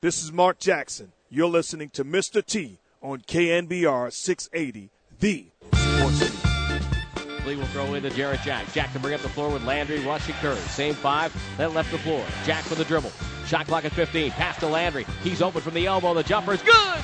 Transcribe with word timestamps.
This 0.00 0.22
is 0.22 0.32
Mark 0.32 0.60
Jackson. 0.60 1.10
You're 1.28 1.48
listening 1.48 1.90
to 1.90 2.04
Mr. 2.04 2.46
T 2.46 2.78
on 3.02 3.18
KNBR 3.18 4.12
680, 4.12 4.90
the 5.18 5.50
sports 5.74 6.20
leader. 6.20 7.44
Lee 7.44 7.56
will 7.56 7.66
throw 7.66 7.94
in 7.94 8.04
to 8.04 8.10
Jarrett 8.10 8.42
Jack. 8.42 8.72
Jack 8.72 8.92
to 8.92 9.00
bring 9.00 9.14
up 9.14 9.22
the 9.22 9.28
floor 9.28 9.50
with 9.50 9.64
Landry, 9.64 9.98
Rush, 10.06 10.28
and 10.28 10.36
Curry. 10.36 10.54
Same 10.54 10.94
five, 10.94 11.34
then 11.56 11.74
left 11.74 11.90
the 11.90 11.98
floor. 11.98 12.24
Jack 12.44 12.62
for 12.62 12.76
the 12.76 12.84
dribble. 12.84 13.10
Shot 13.46 13.66
clock 13.66 13.84
at 13.86 13.90
15. 13.90 14.30
Pass 14.30 14.60
to 14.60 14.68
Landry. 14.68 15.04
He's 15.24 15.42
open 15.42 15.62
from 15.62 15.74
the 15.74 15.86
elbow. 15.86 16.14
The 16.14 16.22
jumper 16.22 16.52
is 16.52 16.62
good. 16.62 17.00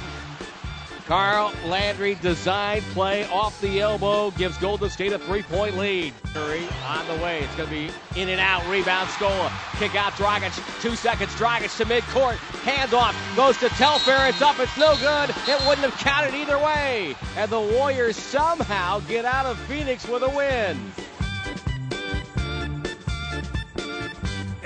Carl 1.07 1.53
Landry 1.67 2.15
design 2.17 2.81
play 2.93 3.27
off 3.29 3.61
the 3.61 3.81
elbow 3.81 4.31
gives 4.33 4.57
Golden 4.57 4.89
State 4.89 5.13
a 5.13 5.19
three-point 5.19 5.77
lead. 5.77 6.15
Curry 6.33 6.67
on 6.87 7.07
the 7.07 7.23
way. 7.23 7.41
It's 7.41 7.55
going 7.57 7.69
to 7.69 7.75
be 7.75 7.91
in 8.19 8.31
and 8.31 8.41
out. 8.41 8.67
Rebound 8.71 9.09
Scola. 9.11 9.53
Kick 9.79 9.95
out 9.95 10.13
Dragic. 10.15 10.55
Two 10.81 10.97
seconds. 10.97 11.31
Dragic 11.35 11.77
to 11.77 11.85
midcourt. 11.85 12.37
Handoff. 12.65 13.15
Goes 13.37 13.59
to 13.59 13.69
Telfair. 13.71 14.29
It's 14.29 14.41
up. 14.41 14.59
It's 14.59 14.77
no 14.79 14.97
good. 14.97 15.31
It 15.47 15.61
wouldn't 15.69 15.91
have 15.91 15.97
counted 15.99 16.35
either 16.35 16.59
way. 16.59 17.15
And 17.37 17.51
the 17.51 17.61
Warriors 17.61 18.17
somehow 18.17 19.01
get 19.01 19.27
out 19.27 19.45
of 19.45 19.59
Phoenix 19.61 20.09
with 20.09 20.23
a 20.23 20.31
win. 20.31 20.79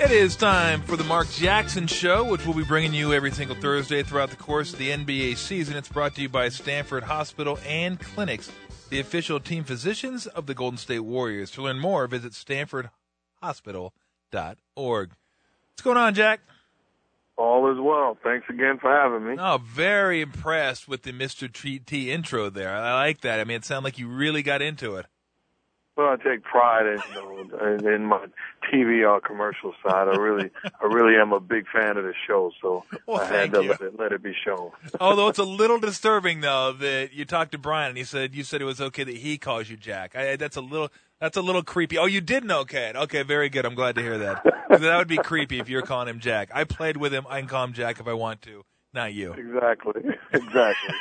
It 0.01 0.11
is 0.11 0.37
time 0.37 0.81
for 0.83 0.95
the 0.95 1.03
Mark 1.03 1.29
Jackson 1.29 1.85
Show, 1.85 2.23
which 2.23 2.45
we'll 2.45 2.55
be 2.55 2.63
bringing 2.63 2.93
you 2.93 3.11
every 3.11 3.31
single 3.31 3.57
Thursday 3.57 4.01
throughout 4.01 4.29
the 4.29 4.37
course 4.37 4.71
of 4.71 4.79
the 4.79 4.91
NBA 4.91 5.35
season. 5.35 5.75
It's 5.75 5.89
brought 5.89 6.15
to 6.15 6.21
you 6.21 6.29
by 6.29 6.47
Stanford 6.47 7.03
Hospital 7.03 7.59
and 7.67 7.99
Clinics, 7.99 8.49
the 8.89 9.01
official 9.01 9.41
team 9.41 9.65
physicians 9.65 10.25
of 10.25 10.45
the 10.45 10.53
Golden 10.53 10.77
State 10.77 11.01
Warriors. 11.01 11.51
To 11.51 11.63
learn 11.63 11.79
more, 11.79 12.07
visit 12.07 12.31
stanfordhospital.org. 12.31 15.09
What's 15.09 15.83
going 15.83 15.97
on, 15.97 16.13
Jack? 16.13 16.39
All 17.35 17.69
is 17.69 17.77
well. 17.77 18.17
Thanks 18.23 18.45
again 18.49 18.79
for 18.79 18.89
having 18.89 19.27
me. 19.27 19.35
Oh, 19.37 19.59
very 19.61 20.21
impressed 20.21 20.87
with 20.87 21.03
the 21.03 21.11
Mr. 21.11 21.51
T 21.51 22.09
intro 22.09 22.49
there. 22.49 22.73
I 22.73 22.93
like 22.93 23.19
that. 23.21 23.41
I 23.41 23.43
mean, 23.43 23.57
it 23.57 23.65
sounded 23.65 23.83
like 23.83 23.99
you 23.99 24.07
really 24.07 24.43
got 24.43 24.61
into 24.61 24.95
it. 24.95 25.07
Well, 25.99 26.07
I 26.13 26.15
take 26.15 26.43
pride 26.43 26.85
in, 26.85 27.01
you 27.09 27.49
know, 27.51 27.93
in, 27.93 28.05
my 28.05 28.25
TV 28.71 29.01
or 29.01 29.17
uh, 29.17 29.19
commercial 29.19 29.73
side. 29.83 30.07
I 30.07 30.15
really, 30.15 30.49
I 30.81 30.85
really 30.85 31.17
am 31.17 31.33
a 31.33 31.41
big 31.41 31.65
fan 31.67 31.97
of 31.97 32.05
the 32.05 32.13
show, 32.25 32.53
so 32.61 32.85
well, 33.05 33.19
I 33.19 33.25
had 33.25 33.51
to 33.51 33.59
let 33.59 33.81
it, 33.81 33.99
let 33.99 34.13
it, 34.13 34.23
be 34.23 34.31
shown. 34.45 34.71
Although 35.01 35.27
it's 35.27 35.39
a 35.39 35.43
little 35.43 35.77
disturbing, 35.77 36.39
though, 36.39 36.71
that 36.71 37.11
you 37.11 37.25
talked 37.25 37.51
to 37.51 37.57
Brian 37.57 37.89
and 37.89 37.97
he 37.97 38.05
said 38.05 38.33
you 38.33 38.45
said 38.45 38.61
it 38.61 38.63
was 38.63 38.79
okay 38.79 39.03
that 39.03 39.17
he 39.17 39.37
calls 39.37 39.69
you 39.69 39.75
Jack. 39.75 40.15
I, 40.15 40.37
that's 40.37 40.55
a 40.55 40.61
little, 40.61 40.89
that's 41.19 41.35
a 41.35 41.41
little 41.41 41.63
creepy. 41.63 41.97
Oh, 41.97 42.05
you 42.05 42.21
didn't 42.21 42.51
okay 42.51 42.91
it. 42.91 42.95
Okay, 42.95 43.23
very 43.23 43.49
good. 43.49 43.65
I'm 43.65 43.75
glad 43.75 43.95
to 43.95 44.01
hear 44.01 44.19
that. 44.19 44.45
that 44.69 44.97
would 44.97 45.09
be 45.09 45.17
creepy 45.17 45.59
if 45.59 45.67
you're 45.67 45.81
calling 45.81 46.07
him 46.07 46.21
Jack. 46.21 46.49
I 46.53 46.63
played 46.63 46.95
with 46.95 47.13
him. 47.13 47.25
I 47.27 47.41
can 47.41 47.49
call 47.49 47.65
him 47.65 47.73
Jack 47.73 47.99
if 47.99 48.07
I 48.07 48.13
want 48.13 48.41
to. 48.43 48.63
Not 48.93 49.11
you. 49.13 49.33
Exactly. 49.33 50.01
Exactly. 50.31 50.95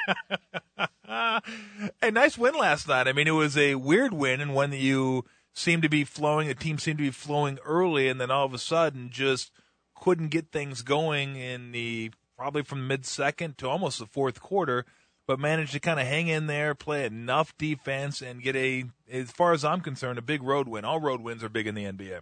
a 1.08 2.10
nice 2.10 2.36
win 2.36 2.54
last 2.54 2.88
night. 2.88 3.08
I 3.08 3.12
mean, 3.12 3.26
it 3.26 3.32
was 3.32 3.56
a 3.56 3.76
weird 3.76 4.12
win 4.12 4.40
and 4.40 4.54
one 4.54 4.70
that 4.70 4.78
you 4.78 5.24
seemed 5.54 5.82
to 5.82 5.88
be 5.88 6.04
flowing. 6.04 6.48
The 6.48 6.54
team 6.54 6.78
seemed 6.78 6.98
to 6.98 7.04
be 7.04 7.10
flowing 7.10 7.58
early, 7.64 8.08
and 8.08 8.20
then 8.20 8.30
all 8.30 8.44
of 8.44 8.54
a 8.54 8.58
sudden 8.58 9.10
just 9.10 9.50
couldn't 9.94 10.28
get 10.28 10.52
things 10.52 10.82
going 10.82 11.36
in 11.36 11.72
the 11.72 12.12
probably 12.36 12.62
from 12.62 12.86
mid 12.86 13.04
second 13.04 13.58
to 13.58 13.68
almost 13.68 13.98
the 13.98 14.06
fourth 14.06 14.40
quarter. 14.40 14.84
But 15.26 15.38
managed 15.38 15.72
to 15.72 15.80
kind 15.80 16.00
of 16.00 16.06
hang 16.06 16.28
in 16.28 16.46
there, 16.46 16.74
play 16.74 17.04
enough 17.04 17.56
defense, 17.58 18.22
and 18.22 18.42
get 18.42 18.56
a, 18.56 18.84
as 19.10 19.30
far 19.30 19.52
as 19.52 19.62
I'm 19.62 19.82
concerned, 19.82 20.18
a 20.18 20.22
big 20.22 20.42
road 20.42 20.68
win. 20.68 20.86
All 20.86 21.00
road 21.00 21.20
wins 21.20 21.44
are 21.44 21.50
big 21.50 21.66
in 21.66 21.74
the 21.74 21.84
NBA. 21.84 22.20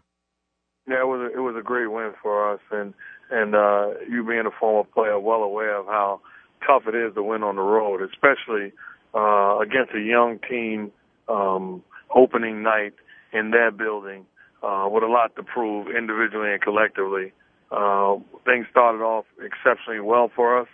Yeah, 0.89 1.03
it 1.03 1.07
was 1.07 1.21
a, 1.21 1.37
it 1.37 1.41
was 1.41 1.55
a 1.57 1.63
great 1.63 1.87
win 1.87 2.15
for 2.21 2.53
us, 2.53 2.61
and 2.73 2.95
and 3.31 3.55
uh, 3.55 3.91
you 4.11 4.25
being 4.27 4.47
a 4.47 4.51
former 4.51 4.89
player, 4.93 5.21
well 5.21 5.43
aware 5.43 5.77
of 5.77 5.87
how 5.87 6.21
tough 6.67 6.83
it 6.87 6.95
is 6.95 7.15
to 7.15 7.23
win 7.23 7.43
on 7.43 7.57
the 7.57 7.63
road, 7.63 8.03
especially 8.03 8.73
uh, 9.15 9.59
against 9.59 9.95
a 9.95 10.01
young 10.01 10.39
team 10.49 10.93
um, 11.29 11.83
opening 12.15 12.63
night 12.63 12.95
in 13.33 13.51
their 13.51 13.71
building 13.71 14.27
uh, 14.63 14.89
with 14.91 15.03
a 15.03 15.07
lot 15.07 15.35
to 15.37 15.43
prove 15.43 15.89
individually 15.89 16.53
and 16.53 16.63
collectively. 16.63 17.33
Uh, 17.71 18.17
things 18.45 18.67
started 18.71 19.03
off 19.03 19.25
exceptionally 19.43 20.01
well 20.01 20.31
for 20.35 20.61
us. 20.61 20.69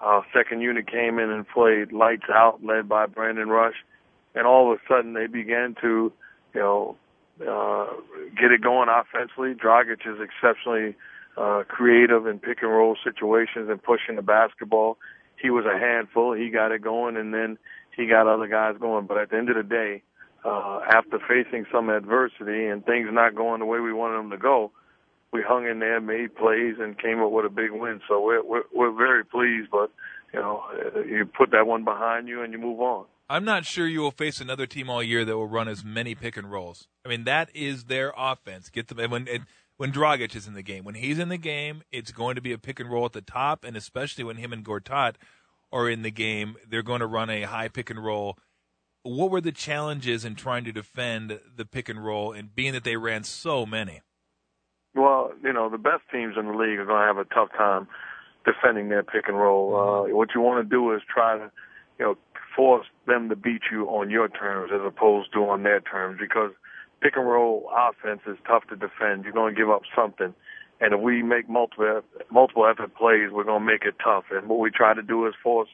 Our 0.00 0.24
second 0.34 0.62
unit 0.62 0.90
came 0.90 1.18
in 1.18 1.30
and 1.30 1.46
played 1.46 1.92
lights 1.92 2.24
out, 2.32 2.64
led 2.64 2.88
by 2.88 3.06
Brandon 3.06 3.48
Rush, 3.48 3.74
and 4.34 4.46
all 4.46 4.72
of 4.72 4.78
a 4.78 4.82
sudden 4.88 5.12
they 5.12 5.26
began 5.26 5.74
to, 5.82 6.12
you 6.54 6.60
know, 6.60 6.96
uh, 7.40 7.86
get 8.40 8.50
it 8.52 8.62
going 8.62 8.88
offensively. 8.88 9.54
Dragic 9.54 10.06
is 10.06 10.18
exceptionally 10.20 10.94
uh, 11.36 11.64
creative 11.68 12.26
in 12.26 12.38
pick 12.38 12.62
and 12.62 12.70
roll 12.70 12.96
situations 13.04 13.68
and 13.68 13.82
pushing 13.82 14.16
the 14.16 14.22
basketball. 14.22 14.98
He 15.40 15.50
was 15.50 15.64
a 15.64 15.78
handful. 15.78 16.34
He 16.34 16.50
got 16.50 16.72
it 16.72 16.82
going, 16.82 17.16
and 17.16 17.32
then 17.32 17.58
he 17.96 18.06
got 18.06 18.26
other 18.26 18.46
guys 18.46 18.76
going. 18.80 19.06
But 19.06 19.18
at 19.18 19.30
the 19.30 19.36
end 19.36 19.50
of 19.50 19.56
the 19.56 19.62
day, 19.62 20.02
uh, 20.44 20.80
after 20.88 21.18
facing 21.28 21.66
some 21.72 21.88
adversity 21.88 22.66
and 22.66 22.84
things 22.84 23.08
not 23.10 23.34
going 23.34 23.60
the 23.60 23.66
way 23.66 23.80
we 23.80 23.92
wanted 23.92 24.18
them 24.18 24.30
to 24.30 24.38
go, 24.38 24.72
we 25.32 25.42
hung 25.46 25.66
in 25.66 25.78
there, 25.78 26.00
made 26.00 26.34
plays, 26.34 26.76
and 26.80 26.98
came 26.98 27.20
up 27.20 27.30
with 27.30 27.46
a 27.46 27.50
big 27.50 27.70
win. 27.72 28.00
So 28.08 28.20
we're 28.20 28.44
we're, 28.44 28.64
we're 28.72 28.96
very 28.96 29.24
pleased. 29.24 29.70
But 29.70 29.90
you 30.32 30.40
know, 30.40 30.62
you 31.06 31.26
put 31.26 31.50
that 31.52 31.66
one 31.66 31.84
behind 31.84 32.28
you 32.28 32.42
and 32.42 32.52
you 32.52 32.58
move 32.58 32.80
on. 32.80 33.06
I'm 33.28 33.44
not 33.44 33.64
sure 33.64 33.86
you 33.86 34.00
will 34.00 34.10
face 34.10 34.40
another 34.40 34.66
team 34.66 34.90
all 34.90 35.04
year 35.04 35.24
that 35.24 35.36
will 35.36 35.46
run 35.46 35.68
as 35.68 35.84
many 35.84 36.16
pick 36.16 36.36
and 36.36 36.50
rolls. 36.50 36.88
I 37.04 37.08
mean, 37.08 37.24
that 37.24 37.48
is 37.54 37.84
their 37.84 38.12
offense. 38.16 38.70
Get 38.70 38.88
them 38.88 39.10
when. 39.10 39.28
It, 39.28 39.42
when 39.80 39.92
Dragic 39.92 40.36
is 40.36 40.46
in 40.46 40.52
the 40.52 40.60
game. 40.60 40.84
When 40.84 40.94
he's 40.94 41.18
in 41.18 41.30
the 41.30 41.38
game, 41.38 41.80
it's 41.90 42.12
going 42.12 42.34
to 42.34 42.42
be 42.42 42.52
a 42.52 42.58
pick 42.58 42.80
and 42.80 42.90
roll 42.90 43.06
at 43.06 43.14
the 43.14 43.22
top, 43.22 43.64
and 43.64 43.78
especially 43.78 44.22
when 44.22 44.36
him 44.36 44.52
and 44.52 44.62
Gortat 44.62 45.14
are 45.72 45.88
in 45.88 46.02
the 46.02 46.10
game, 46.10 46.56
they're 46.68 46.82
going 46.82 47.00
to 47.00 47.06
run 47.06 47.30
a 47.30 47.44
high 47.44 47.68
pick 47.68 47.88
and 47.88 48.04
roll. 48.04 48.36
What 49.04 49.30
were 49.30 49.40
the 49.40 49.52
challenges 49.52 50.22
in 50.22 50.34
trying 50.34 50.64
to 50.64 50.72
defend 50.72 51.40
the 51.56 51.64
pick 51.64 51.88
and 51.88 52.04
roll, 52.04 52.30
and 52.30 52.54
being 52.54 52.74
that 52.74 52.84
they 52.84 52.98
ran 52.98 53.24
so 53.24 53.64
many? 53.64 54.02
Well, 54.94 55.32
you 55.42 55.54
know, 55.54 55.70
the 55.70 55.78
best 55.78 56.02
teams 56.12 56.34
in 56.38 56.44
the 56.44 56.52
league 56.52 56.78
are 56.78 56.84
going 56.84 57.00
to 57.00 57.06
have 57.06 57.16
a 57.16 57.34
tough 57.34 57.48
time 57.56 57.88
defending 58.44 58.90
their 58.90 59.02
pick 59.02 59.28
and 59.28 59.38
roll. 59.38 59.74
Uh, 59.74 60.14
what 60.14 60.28
you 60.34 60.42
want 60.42 60.62
to 60.62 60.68
do 60.68 60.94
is 60.94 61.00
try 61.08 61.38
to, 61.38 61.50
you 61.98 62.04
know, 62.04 62.18
force 62.54 62.84
them 63.06 63.30
to 63.30 63.36
beat 63.36 63.62
you 63.72 63.86
on 63.86 64.10
your 64.10 64.28
terms 64.28 64.72
as 64.74 64.82
opposed 64.84 65.32
to 65.32 65.48
on 65.48 65.62
their 65.62 65.80
terms 65.80 66.18
because– 66.20 66.50
pick 67.00 67.16
and 67.16 67.26
roll 67.26 67.70
offense 67.74 68.20
is 68.26 68.36
tough 68.46 68.64
to 68.68 68.76
defend. 68.76 69.24
You're 69.24 69.32
going 69.32 69.54
to 69.54 69.58
give 69.60 69.70
up 69.70 69.82
something. 69.94 70.34
And 70.80 70.94
if 70.94 71.00
we 71.00 71.22
make 71.22 71.48
multiple 71.48 72.00
multiple 72.30 72.66
effort 72.66 72.94
plays, 72.94 73.30
we're 73.30 73.44
going 73.44 73.60
to 73.60 73.66
make 73.66 73.84
it 73.84 73.96
tough. 74.02 74.24
And 74.30 74.48
what 74.48 74.58
we 74.58 74.70
try 74.70 74.94
to 74.94 75.02
do 75.02 75.26
is 75.26 75.34
force 75.42 75.68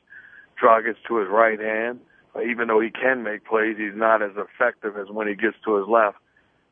Dragic 0.63 0.97
to 1.09 1.19
his 1.19 1.29
right 1.31 1.61
hand. 1.61 2.01
Even 2.45 2.69
though 2.69 2.81
he 2.81 2.91
can 2.91 3.23
make 3.23 3.47
plays, 3.47 3.77
he's 3.79 3.95
not 3.97 4.21
as 4.21 4.33
effective 4.37 4.97
as 4.99 5.09
when 5.09 5.27
he 5.27 5.35
gets 5.35 5.57
to 5.65 5.77
his 5.77 5.87
left. 5.89 6.19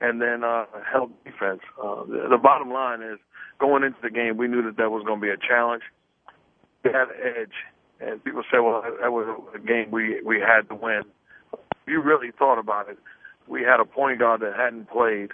And 0.01 0.21
then 0.21 0.45
uh, 0.45 0.67
help 0.91 1.13
defense. 1.25 1.61
Uh, 1.83 2.05
the, 2.05 2.27
the 2.31 2.39
bottom 2.39 2.71
line 2.71 3.01
is 3.01 3.19
going 3.59 3.85
into 3.85 3.99
the 4.03 4.11
game, 4.11 4.37
we 4.37 4.49
knew 4.49 4.63
that 4.63 4.77
that 4.77 4.91
was 4.91 5.05
going 5.07 5.21
to 5.21 5.25
be 5.25 5.31
a 5.31 5.37
challenge. 5.37 5.83
We 6.85 6.91
had 6.91 7.09
an 7.09 7.41
edge, 7.41 7.57
and 8.01 8.23
people 8.23 8.43
say, 8.53 8.59
"Well, 8.59 8.83
that 9.01 9.11
was 9.11 9.41
a 9.55 9.59
game 9.59 9.91
we 9.91 10.21
we 10.23 10.39
had 10.39 10.69
to 10.69 10.75
win." 10.75 11.03
If 11.53 11.89
you 11.89 12.03
really 12.03 12.31
thought 12.39 12.59
about 12.59 12.91
it, 12.91 12.99
we 13.49 13.62
had 13.62 13.81
a 13.81 13.84
point 13.84 14.19
guard 14.19 14.41
that 14.41 14.55
hadn't 14.56 14.91
played 14.91 15.31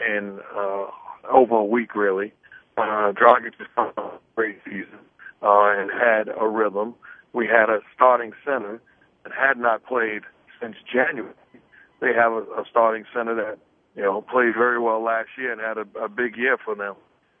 in 0.00 0.40
uh, 0.56 0.86
over 1.30 1.56
a 1.56 1.64
week, 1.64 1.94
really. 1.94 2.32
Uh, 2.76 3.12
Dragic 3.12 3.52
just 3.58 3.70
had 3.76 3.92
a 3.98 4.10
great 4.34 4.58
season 4.64 4.98
uh, 5.42 5.72
and 5.76 5.90
had 5.90 6.28
a 6.40 6.48
rhythm. 6.48 6.94
We 7.32 7.46
had 7.46 7.68
a 7.68 7.80
starting 7.94 8.32
center 8.44 8.80
that 9.24 9.32
had 9.32 9.58
not 9.58 9.84
played 9.84 10.22
since 10.60 10.76
January. 10.90 11.34
They 12.00 12.12
have 12.14 12.32
a, 12.32 12.42
a 12.60 12.64
starting 12.70 13.04
center 13.14 13.34
that 13.34 13.58
you 13.94 14.02
know 14.02 14.22
played 14.22 14.54
very 14.56 14.80
well 14.80 15.02
last 15.02 15.28
year 15.36 15.52
and 15.52 15.60
had 15.60 15.78
a, 15.78 16.04
a 16.04 16.08
big 16.08 16.36
year 16.36 16.56
for 16.62 16.74
them. 16.74 16.94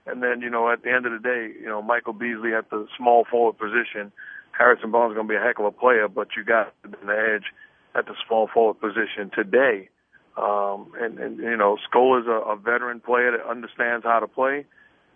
And 0.06 0.22
then 0.22 0.40
you 0.40 0.50
know 0.50 0.70
at 0.70 0.82
the 0.82 0.92
end 0.92 1.06
of 1.06 1.12
the 1.12 1.18
day, 1.18 1.52
you 1.60 1.66
know 1.66 1.82
Michael 1.82 2.12
Beasley 2.12 2.54
at 2.54 2.70
the 2.70 2.86
small 2.96 3.24
forward 3.30 3.58
position. 3.58 4.12
Harrison 4.56 4.90
Barnes 4.90 5.12
is 5.12 5.16
going 5.16 5.26
to 5.28 5.32
be 5.32 5.36
a 5.36 5.42
heck 5.42 5.58
of 5.58 5.64
a 5.64 5.70
player, 5.70 6.08
but 6.08 6.28
you 6.36 6.44
got 6.44 6.74
the 6.82 6.90
edge 7.08 7.44
at 7.94 8.04
the 8.06 8.14
small 8.26 8.48
forward 8.52 8.80
position 8.80 9.30
today. 9.34 9.88
Um, 10.36 10.92
and, 10.98 11.18
and, 11.18 11.38
you 11.38 11.56
know, 11.56 11.76
Scola's 11.88 12.26
a, 12.26 12.52
a 12.52 12.56
veteran 12.56 13.00
player 13.00 13.32
that 13.32 13.46
understands 13.48 14.04
how 14.04 14.20
to 14.20 14.26
play. 14.26 14.64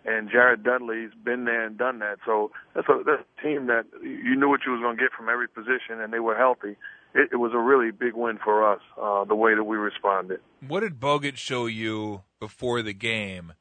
And 0.05 0.29
Jared 0.29 0.63
Dudley's 0.63 1.11
been 1.23 1.45
there 1.45 1.65
and 1.65 1.77
done 1.77 1.99
that. 1.99 2.19
So 2.25 2.51
that's 2.73 2.87
a, 2.87 3.03
that's 3.05 3.23
a 3.23 3.41
team 3.41 3.67
that 3.67 3.85
you 4.01 4.35
knew 4.35 4.47
what 4.47 4.61
you 4.65 4.71
was 4.71 4.81
going 4.81 4.95
to 4.95 5.01
get 5.01 5.11
from 5.11 5.27
every 5.27 5.49
position, 5.49 5.99
and 5.99 6.13
they 6.13 6.19
were 6.19 6.37
healthy. 6.37 6.77
It, 7.13 7.29
it 7.33 7.35
was 7.37 7.51
a 7.53 7.59
really 7.59 7.91
big 7.91 8.13
win 8.13 8.39
for 8.41 8.71
us, 8.71 8.81
uh, 9.01 9.25
the 9.25 9.35
way 9.35 9.53
that 9.55 9.63
we 9.63 9.75
responded. 9.75 10.39
What 10.65 10.81
did 10.81 10.99
Bogut 10.99 11.35
show 11.35 11.65
you 11.65 12.21
before 12.39 12.81
the 12.81 12.93
game 12.93 13.53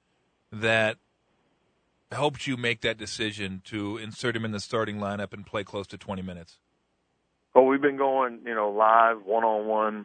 that 0.53 0.99
helped 2.13 2.47
you 2.47 2.57
make 2.57 2.81
that 2.83 2.97
decision 2.97 3.63
to 3.65 3.97
insert 3.97 4.37
him 4.37 4.45
in 4.45 4.53
the 4.53 4.61
starting 4.61 4.99
lineup 4.99 5.33
and 5.33 5.45
play 5.45 5.65
close 5.65 5.87
to 5.89 5.99
20 5.99 6.23
minutes? 6.23 6.59
Well, 7.55 7.65
we've 7.65 7.81
been 7.81 7.97
going, 7.97 8.41
you 8.45 8.55
know, 8.55 8.71
live, 8.71 9.25
one-on-one, 9.25 10.05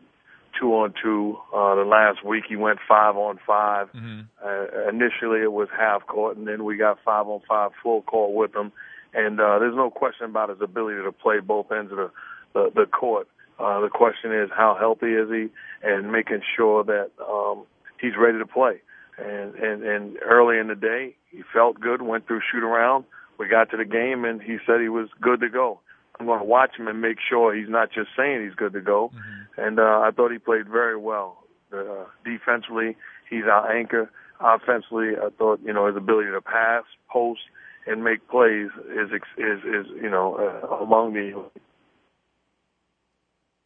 two 0.59 0.73
on 0.73 0.93
two. 1.01 1.37
Uh, 1.53 1.75
the 1.75 1.83
last 1.83 2.25
week 2.25 2.43
he 2.47 2.55
went 2.55 2.79
five 2.87 3.15
on 3.15 3.39
5 3.45 3.87
mm-hmm. 3.93 4.21
uh, 4.43 4.89
initially 4.89 5.41
it 5.41 5.51
was 5.51 5.67
half 5.77 6.05
court, 6.07 6.37
and 6.37 6.47
then 6.47 6.63
we 6.63 6.77
got 6.77 6.97
five 7.03 7.27
on 7.27 7.41
five 7.47 7.71
full 7.81 8.01
court 8.03 8.33
with 8.33 8.55
him. 8.55 8.71
and 9.13 9.39
uh, 9.39 9.59
there's 9.59 9.75
no 9.75 9.89
question 9.89 10.25
about 10.25 10.49
his 10.49 10.61
ability 10.61 11.01
to 11.03 11.11
play 11.11 11.39
both 11.39 11.71
ends 11.71 11.91
of 11.91 11.97
the 11.97 12.11
the, 12.53 12.71
the 12.75 12.85
court. 12.85 13.27
Uh, 13.59 13.79
the 13.81 13.89
question 13.89 14.33
is 14.33 14.49
how 14.55 14.75
healthy 14.79 15.13
is 15.13 15.29
he, 15.29 15.49
and 15.83 16.11
making 16.11 16.41
sure 16.55 16.83
that 16.83 17.11
um, 17.21 17.63
he's 17.99 18.13
ready 18.17 18.39
to 18.39 18.45
play. 18.45 18.81
And, 19.17 19.53
and 19.55 19.83
and 19.83 20.17
early 20.23 20.57
in 20.57 20.67
the 20.67 20.75
day, 20.75 21.15
he 21.29 21.43
felt 21.53 21.79
good. 21.79 22.01
Went 22.01 22.27
through 22.27 22.41
shoot 22.51 22.63
around. 22.63 23.05
We 23.37 23.47
got 23.47 23.69
to 23.71 23.77
the 23.77 23.85
game, 23.85 24.25
and 24.25 24.41
he 24.41 24.57
said 24.65 24.81
he 24.81 24.89
was 24.89 25.09
good 25.21 25.41
to 25.41 25.49
go. 25.49 25.79
I'm 26.21 26.27
going 26.27 26.39
to 26.39 26.45
watch 26.45 26.77
him 26.77 26.87
and 26.87 27.01
make 27.01 27.17
sure 27.27 27.55
he's 27.55 27.67
not 27.67 27.91
just 27.91 28.09
saying 28.15 28.43
he's 28.43 28.53
good 28.53 28.73
to 28.73 28.81
go. 28.81 29.11
Mm-hmm. 29.13 29.61
And 29.61 29.79
uh, 29.79 30.01
I 30.03 30.11
thought 30.15 30.31
he 30.31 30.37
played 30.37 30.69
very 30.69 30.95
well. 30.95 31.43
Uh, 31.73 32.05
defensively, 32.23 32.95
he's 33.27 33.45
our 33.45 33.71
anchor. 33.71 34.11
Offensively, 34.39 35.13
I 35.17 35.29
thought 35.37 35.61
you 35.65 35.73
know 35.73 35.87
his 35.87 35.95
ability 35.95 36.29
to 36.31 36.41
pass, 36.41 36.83
post, 37.09 37.41
and 37.87 38.03
make 38.03 38.27
plays 38.27 38.69
is 38.89 39.09
is 39.37 39.59
is 39.63 39.85
you 40.01 40.09
know 40.09 40.35
uh, 40.35 40.75
among 40.75 41.13
the. 41.13 41.49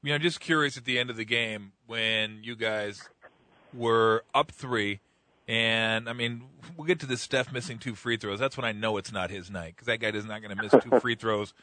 You 0.04 0.12
know, 0.12 0.18
just 0.18 0.40
curious 0.40 0.78
at 0.78 0.86
the 0.86 1.00
end 1.00 1.10
of 1.10 1.18
the 1.18 1.26
game 1.26 1.72
when 1.88 2.40
you 2.44 2.56
guys 2.56 3.10
were 3.74 4.24
up 4.34 4.52
three, 4.52 5.00
and 5.48 6.08
I 6.08 6.14
mean, 6.14 6.44
we'll 6.78 6.88
get 6.88 7.00
to 7.00 7.06
the 7.06 7.18
Steph 7.18 7.52
missing 7.52 7.80
two 7.80 7.96
free 7.96 8.18
throws. 8.18 8.40
That's 8.40 8.56
when 8.56 8.66
I 8.66 8.72
know 8.72 8.98
it's 8.98 9.12
not 9.12 9.30
his 9.30 9.50
night 9.50 9.76
because 9.76 9.88
that 9.88 10.00
guy 10.00 10.10
is 10.10 10.26
not 10.26 10.42
going 10.42 10.56
to 10.56 10.62
miss 10.62 10.84
two 10.84 11.00
free 11.00 11.16
throws 11.16 11.54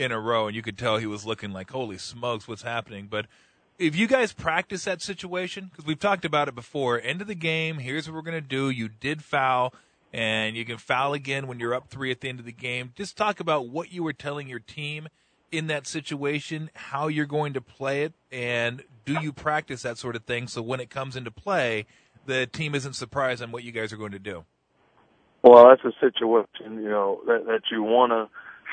in 0.00 0.12
a 0.12 0.20
row, 0.20 0.46
and 0.46 0.56
you 0.56 0.62
could 0.62 0.78
tell 0.78 0.96
he 0.96 1.06
was 1.06 1.26
looking 1.26 1.52
like, 1.52 1.70
"Holy 1.70 1.98
smokes, 1.98 2.48
what's 2.48 2.62
happening?" 2.62 3.06
But 3.08 3.26
if 3.78 3.96
you 3.96 4.06
guys 4.06 4.32
practice 4.32 4.84
that 4.84 5.02
situation, 5.02 5.70
because 5.70 5.86
we've 5.86 5.98
talked 5.98 6.24
about 6.24 6.48
it 6.48 6.54
before, 6.54 7.00
end 7.00 7.20
of 7.20 7.26
the 7.26 7.34
game, 7.34 7.78
here's 7.78 8.08
what 8.08 8.14
we're 8.14 8.22
going 8.22 8.34
to 8.34 8.40
do. 8.40 8.70
You 8.70 8.88
did 8.88 9.22
foul, 9.22 9.74
and 10.12 10.56
you 10.56 10.64
can 10.64 10.76
foul 10.76 11.14
again 11.14 11.46
when 11.46 11.60
you're 11.60 11.74
up 11.74 11.88
three 11.88 12.10
at 12.10 12.20
the 12.20 12.28
end 12.28 12.40
of 12.40 12.46
the 12.46 12.52
game. 12.52 12.92
Just 12.94 13.16
talk 13.16 13.40
about 13.40 13.68
what 13.68 13.92
you 13.92 14.02
were 14.02 14.12
telling 14.12 14.48
your 14.48 14.58
team 14.58 15.08
in 15.50 15.66
that 15.66 15.86
situation, 15.86 16.70
how 16.74 17.08
you're 17.08 17.26
going 17.26 17.54
to 17.54 17.60
play 17.60 18.04
it, 18.04 18.12
and 18.30 18.84
do 19.04 19.20
you 19.20 19.32
practice 19.32 19.82
that 19.82 19.98
sort 19.98 20.14
of 20.14 20.24
thing 20.24 20.46
so 20.46 20.62
when 20.62 20.78
it 20.80 20.90
comes 20.90 21.16
into 21.16 21.30
play, 21.30 21.86
the 22.26 22.46
team 22.46 22.74
isn't 22.74 22.94
surprised 22.94 23.42
on 23.42 23.50
what 23.50 23.64
you 23.64 23.72
guys 23.72 23.92
are 23.92 23.96
going 23.96 24.12
to 24.12 24.18
do? 24.18 24.44
Well, 25.42 25.68
that's 25.68 25.82
a 25.84 25.92
situation, 26.00 26.82
you 26.82 26.88
know, 26.88 27.20
that, 27.26 27.46
that 27.46 27.62
you 27.72 27.82
want 27.82 28.12
to 28.12 28.28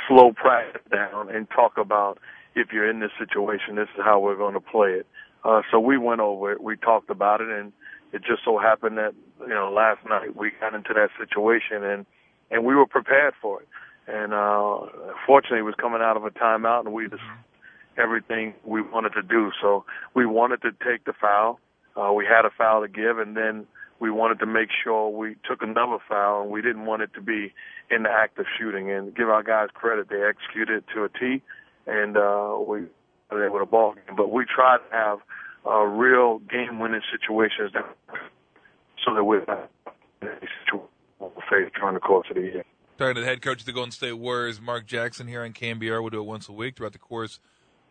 slow 0.07 0.31
practice 0.33 0.81
down 0.91 1.29
and 1.29 1.49
talk 1.49 1.77
about 1.77 2.19
if 2.55 2.69
you're 2.71 2.89
in 2.89 2.99
this 2.99 3.11
situation, 3.19 3.75
this 3.75 3.89
is 3.95 4.03
how 4.03 4.19
we're 4.19 4.35
going 4.35 4.53
to 4.53 4.59
play 4.59 4.89
it. 4.91 5.07
Uh, 5.43 5.61
so 5.71 5.79
we 5.79 5.97
went 5.97 6.21
over 6.21 6.51
it, 6.51 6.61
we 6.61 6.75
talked 6.75 7.09
about 7.09 7.41
it, 7.41 7.47
and 7.49 7.71
it 8.11 8.23
just 8.23 8.43
so 8.43 8.57
happened 8.57 8.97
that 8.97 9.13
you 9.41 9.53
know 9.53 9.71
last 9.71 9.99
night 10.09 10.35
we 10.35 10.51
got 10.59 10.73
into 10.73 10.93
that 10.93 11.09
situation 11.19 11.83
and 11.83 12.05
and 12.49 12.65
we 12.65 12.75
were 12.75 12.87
prepared 12.87 13.33
for 13.41 13.61
it. 13.61 13.67
And 14.07 14.33
uh, 14.33 14.87
fortunately, 15.25 15.59
it 15.59 15.63
was 15.63 15.75
coming 15.75 16.01
out 16.01 16.15
of 16.15 16.23
a 16.23 16.31
timeout, 16.31 16.85
and 16.85 16.93
we 16.93 17.09
just 17.09 17.21
everything 17.97 18.53
we 18.63 18.81
wanted 18.81 19.13
to 19.13 19.21
do. 19.21 19.51
So 19.61 19.85
we 20.13 20.25
wanted 20.25 20.61
to 20.61 20.71
take 20.71 21.05
the 21.05 21.13
foul. 21.19 21.59
Uh, 21.95 22.13
we 22.13 22.25
had 22.25 22.45
a 22.45 22.49
foul 22.57 22.81
to 22.81 22.87
give, 22.87 23.19
and 23.19 23.35
then 23.35 23.65
we 23.99 24.11
wanted 24.11 24.39
to 24.39 24.45
make 24.45 24.69
sure 24.83 25.09
we 25.09 25.35
took 25.47 25.61
another 25.61 25.97
foul, 26.07 26.43
and 26.43 26.51
we 26.51 26.61
didn't 26.61 26.85
want 26.85 27.01
it 27.01 27.13
to 27.15 27.21
be 27.21 27.53
in 27.89 28.03
the 28.03 28.09
act 28.09 28.37
of 28.39 28.45
shooting. 28.59 28.91
And 28.91 29.15
give 29.15 29.29
our 29.29 29.43
guys 29.43 29.69
credit; 29.73 30.09
they 30.09 30.21
executed 30.21 30.83
to 30.93 31.03
a 31.03 31.09
T 31.09 31.41
and 31.87 32.17
uh, 32.17 32.57
we 32.59 32.81
were 33.31 33.49
with 33.49 33.61
a 33.61 33.65
ball 33.65 33.95
game. 33.95 34.15
But 34.15 34.31
we 34.31 34.45
try 34.45 34.77
to 34.77 34.95
have 34.95 35.19
uh, 35.65 35.83
real 35.83 36.39
game-winning 36.39 37.01
situations 37.11 37.71
that, 37.73 37.85
so 39.03 39.15
that 39.15 39.23
we're 39.23 39.43
not 39.45 39.69
face 41.49 41.71
during 41.79 41.93
the 41.93 41.99
course 41.99 42.27
of 42.29 42.35
the 42.35 42.41
year. 42.41 42.63
Talking 42.97 43.15
to 43.15 43.21
the 43.21 43.27
head 43.27 43.41
coach 43.41 43.61
of 43.61 43.65
the 43.65 43.71
Golden 43.71 43.91
State 43.91 44.13
Warriors, 44.13 44.59
Mark 44.59 44.85
Jackson, 44.85 45.27
here 45.27 45.43
on 45.43 45.53
KNBR. 45.53 46.01
We'll 46.01 46.09
do 46.09 46.19
it 46.19 46.25
once 46.25 46.49
a 46.49 46.51
week 46.51 46.75
throughout 46.75 46.93
the 46.93 46.99
course 46.99 47.39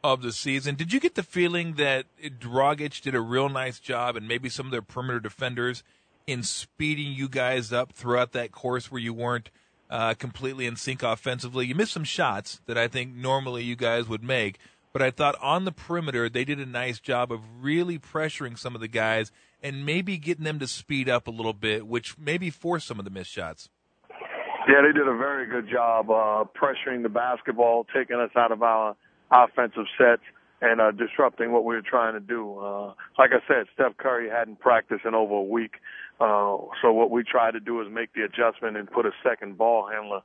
of 0.04 0.20
the 0.20 0.32
season. 0.32 0.74
Did 0.74 0.92
you 0.92 1.00
get 1.00 1.14
the 1.14 1.22
feeling 1.22 1.74
that 1.74 2.06
Dragic 2.20 3.00
did 3.00 3.14
a 3.14 3.20
real 3.20 3.48
nice 3.48 3.78
job, 3.78 4.16
and 4.16 4.28
maybe 4.28 4.48
some 4.48 4.66
of 4.66 4.72
their 4.72 4.82
perimeter 4.82 5.20
defenders, 5.20 5.82
in 6.26 6.42
speeding 6.42 7.12
you 7.12 7.28
guys 7.28 7.72
up 7.72 7.92
throughout 7.92 8.32
that 8.32 8.52
course 8.52 8.90
where 8.90 9.00
you 9.00 9.14
weren't– 9.14 9.50
uh, 9.90 10.14
completely 10.14 10.66
in 10.66 10.76
sync 10.76 11.02
offensively. 11.02 11.66
You 11.66 11.74
missed 11.74 11.92
some 11.92 12.04
shots 12.04 12.60
that 12.66 12.76
I 12.76 12.88
think 12.88 13.14
normally 13.14 13.62
you 13.62 13.76
guys 13.76 14.08
would 14.08 14.22
make, 14.22 14.58
but 14.92 15.02
I 15.02 15.10
thought 15.10 15.36
on 15.40 15.64
the 15.64 15.72
perimeter 15.72 16.28
they 16.28 16.44
did 16.44 16.58
a 16.58 16.66
nice 16.66 17.00
job 17.00 17.32
of 17.32 17.40
really 17.60 17.98
pressuring 17.98 18.58
some 18.58 18.74
of 18.74 18.80
the 18.80 18.88
guys 18.88 19.30
and 19.62 19.86
maybe 19.86 20.18
getting 20.18 20.44
them 20.44 20.58
to 20.58 20.66
speed 20.66 21.08
up 21.08 21.26
a 21.26 21.30
little 21.30 21.52
bit, 21.52 21.86
which 21.86 22.18
maybe 22.18 22.50
forced 22.50 22.86
some 22.86 22.98
of 22.98 23.04
the 23.04 23.10
missed 23.10 23.30
shots. 23.30 23.68
Yeah, 24.68 24.82
they 24.82 24.92
did 24.92 25.06
a 25.06 25.16
very 25.16 25.46
good 25.46 25.70
job 25.70 26.10
uh, 26.10 26.44
pressuring 26.60 27.02
the 27.02 27.08
basketball, 27.08 27.86
taking 27.94 28.16
us 28.16 28.30
out 28.36 28.50
of 28.50 28.62
our 28.62 28.96
offensive 29.30 29.86
sets, 29.96 30.22
and 30.60 30.80
uh, 30.80 30.90
disrupting 30.90 31.52
what 31.52 31.64
we 31.64 31.74
were 31.74 31.82
trying 31.82 32.14
to 32.14 32.20
do. 32.20 32.58
Uh, 32.58 32.94
like 33.18 33.30
I 33.30 33.46
said, 33.46 33.66
Steph 33.74 33.96
Curry 33.98 34.28
hadn't 34.28 34.58
practiced 34.58 35.04
in 35.04 35.14
over 35.14 35.34
a 35.34 35.42
week. 35.42 35.74
Uh, 36.18 36.56
so 36.80 36.92
what 36.92 37.10
we 37.10 37.22
try 37.22 37.50
to 37.50 37.60
do 37.60 37.80
is 37.82 37.88
make 37.90 38.12
the 38.14 38.22
adjustment 38.22 38.76
and 38.76 38.90
put 38.90 39.04
a 39.04 39.12
second 39.22 39.58
ball 39.58 39.88
handler 39.92 40.20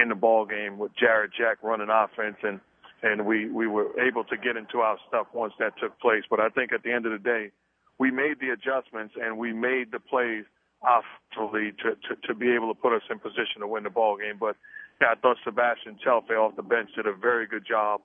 in 0.00 0.08
the 0.08 0.14
ball 0.14 0.46
game 0.46 0.78
with 0.78 0.92
Jarrett 0.96 1.32
Jack 1.36 1.58
running 1.62 1.88
offense 1.90 2.36
and 2.42 2.60
and 3.02 3.26
we 3.26 3.50
we 3.50 3.66
were 3.66 3.88
able 4.00 4.24
to 4.24 4.36
get 4.36 4.56
into 4.56 4.78
our 4.78 4.96
stuff 5.08 5.26
once 5.34 5.52
that 5.58 5.72
took 5.80 5.98
place. 5.98 6.22
But 6.30 6.40
I 6.40 6.48
think 6.48 6.72
at 6.72 6.82
the 6.84 6.92
end 6.92 7.04
of 7.04 7.12
the 7.12 7.18
day, 7.18 7.50
we 7.98 8.10
made 8.10 8.38
the 8.40 8.50
adjustments 8.50 9.14
and 9.20 9.38
we 9.38 9.52
made 9.52 9.90
the 9.90 9.98
plays 9.98 10.44
offensively 10.82 11.72
to, 11.82 11.96
to 11.96 12.28
to 12.28 12.34
be 12.34 12.54
able 12.54 12.72
to 12.72 12.80
put 12.80 12.92
us 12.92 13.02
in 13.10 13.18
position 13.18 13.60
to 13.60 13.66
win 13.66 13.82
the 13.82 13.90
ball 13.90 14.16
game. 14.16 14.36
But 14.38 14.56
yeah, 15.00 15.08
I 15.12 15.14
thought 15.16 15.36
Sebastian 15.44 15.98
Telfair 16.02 16.40
off 16.40 16.54
the 16.54 16.62
bench 16.62 16.90
did 16.94 17.06
a 17.06 17.12
very 17.12 17.46
good 17.46 17.66
job 17.66 18.00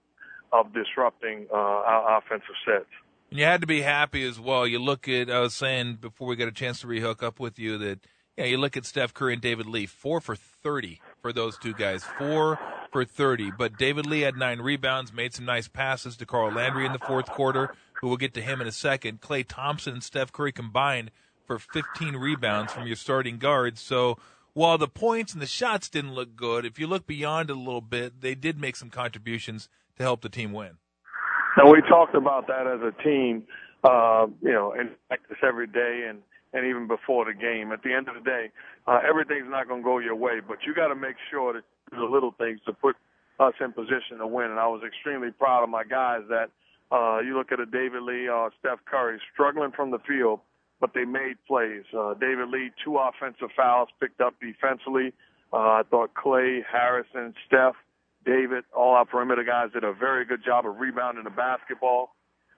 of 0.51 0.73
disrupting 0.73 1.45
uh, 1.53 1.55
our 1.55 2.17
offensive 2.17 2.57
sets. 2.65 2.89
And 3.29 3.39
you 3.39 3.45
had 3.45 3.61
to 3.61 3.67
be 3.67 3.81
happy 3.81 4.23
as 4.25 4.39
well. 4.39 4.65
You 4.65 4.79
look 4.79 5.07
at, 5.09 5.29
I 5.29 5.39
was 5.39 5.53
saying 5.53 5.97
before 5.99 6.27
we 6.27 6.35
got 6.35 6.47
a 6.47 6.53
chance 6.53 6.81
to 6.81 6.87
rehook 6.87 7.21
up 7.21 7.39
with 7.39 7.59
you 7.59 7.77
that, 7.77 7.99
yeah, 8.37 8.45
you 8.45 8.57
look 8.57 8.77
at 8.77 8.85
Steph 8.85 9.13
Curry 9.13 9.33
and 9.33 9.41
David 9.41 9.65
Lee, 9.65 9.85
four 9.85 10.21
for 10.21 10.35
30 10.35 11.01
for 11.21 11.33
those 11.33 11.57
two 11.57 11.73
guys, 11.73 12.03
four 12.03 12.59
for 12.91 13.03
30. 13.03 13.51
But 13.57 13.77
David 13.77 14.05
Lee 14.05 14.21
had 14.21 14.37
nine 14.37 14.59
rebounds, 14.59 15.11
made 15.11 15.33
some 15.33 15.45
nice 15.45 15.67
passes 15.67 16.15
to 16.17 16.25
Carl 16.25 16.51
Landry 16.51 16.85
in 16.85 16.93
the 16.93 16.99
fourth 16.99 17.25
quarter, 17.25 17.73
who 17.93 18.07
we'll 18.07 18.17
get 18.17 18.33
to 18.35 18.41
him 18.41 18.61
in 18.61 18.67
a 18.67 18.71
second. 18.71 19.21
Klay 19.21 19.45
Thompson 19.47 19.93
and 19.93 20.03
Steph 20.03 20.31
Curry 20.31 20.51
combined 20.51 21.11
for 21.45 21.57
15 21.57 22.15
rebounds 22.15 22.71
from 22.71 22.85
your 22.85 22.95
starting 22.95 23.39
guards. 23.39 23.81
So 23.81 24.17
while 24.53 24.77
the 24.77 24.87
points 24.87 25.33
and 25.33 25.41
the 25.41 25.47
shots 25.47 25.89
didn't 25.89 26.13
look 26.13 26.35
good, 26.35 26.65
if 26.65 26.79
you 26.79 26.87
look 26.87 27.07
beyond 27.07 27.49
it 27.49 27.55
a 27.55 27.59
little 27.59 27.81
bit, 27.81 28.21
they 28.21 28.35
did 28.35 28.59
make 28.59 28.75
some 28.75 28.89
contributions 28.89 29.67
to 29.97 30.03
help 30.03 30.21
the 30.21 30.29
team 30.29 30.53
win. 30.53 30.77
And 31.61 31.71
we 31.71 31.81
talked 31.89 32.13
about 32.13 32.45
that 32.47 32.67
as 32.67 32.81
a 32.81 32.93
team, 33.03 33.43
uh, 33.83 34.27
you 34.43 34.53
know, 34.53 34.73
in 34.73 34.91
practice 35.07 35.37
every 35.41 35.65
day 35.65 36.05
and, 36.07 36.19
and 36.53 36.67
even 36.67 36.87
before 36.87 37.25
the 37.25 37.33
game. 37.33 37.71
At 37.71 37.81
the 37.81 37.93
end 37.93 38.07
of 38.07 38.13
the 38.13 38.21
day, 38.21 38.51
uh, 38.85 38.99
everything's 39.07 39.49
not 39.49 39.67
going 39.67 39.81
to 39.81 39.83
go 39.83 39.97
your 39.97 40.15
way, 40.15 40.39
but 40.47 40.59
you 40.67 40.75
got 40.75 40.89
to 40.89 40.95
make 40.95 41.15
sure 41.31 41.53
that 41.53 41.63
the 41.91 42.03
little 42.03 42.35
things 42.37 42.59
to 42.67 42.73
put 42.73 42.95
us 43.39 43.53
in 43.59 43.73
position 43.73 44.19
to 44.19 44.27
win. 44.27 44.51
And 44.51 44.59
I 44.59 44.67
was 44.67 44.83
extremely 44.85 45.31
proud 45.31 45.63
of 45.63 45.69
my 45.69 45.83
guys 45.83 46.21
that, 46.29 46.51
uh, 46.91 47.19
you 47.25 47.35
look 47.35 47.51
at 47.51 47.59
a 47.59 47.65
David 47.65 48.03
Lee, 48.03 48.29
uh, 48.29 48.49
Steph 48.59 48.79
Curry 48.85 49.19
struggling 49.33 49.71
from 49.71 49.89
the 49.89 49.99
field, 50.07 50.41
but 50.79 50.91
they 50.93 51.05
made 51.05 51.37
plays. 51.47 51.83
Uh, 51.91 52.13
David 52.13 52.49
Lee, 52.49 52.69
two 52.85 52.97
offensive 52.97 53.49
fouls 53.57 53.89
picked 53.99 54.21
up 54.21 54.35
defensively. 54.39 55.11
Uh, 55.51 55.57
I 55.57 55.81
thought 55.89 56.11
Klay, 56.13 56.61
Harrison, 56.71 57.33
Steph, 57.47 57.75
David, 58.27 58.65
all 58.75 58.93
our 58.93 59.05
perimeter 59.05 59.45
guys 59.45 59.71
did 59.71 59.85
a 59.85 59.93
very 59.93 60.25
good 60.25 60.43
job 60.43 60.65
of 60.65 60.77
rebounding 60.77 61.23
the 61.23 61.29
basketball. 61.29 62.09